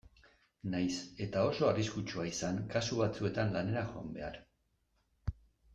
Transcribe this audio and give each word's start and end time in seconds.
Nahiz 0.73 0.95
eta 1.25 1.43
oso 1.49 1.67
arriskutsua 1.73 2.25
izan 2.31 2.59
kasu 2.73 2.99
batzuetan 3.03 3.55
lanera 3.59 3.87
joan 3.93 4.13
behar. 4.19 4.43